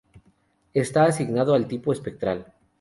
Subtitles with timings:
[0.73, 2.51] Está asignado al tipo espectral.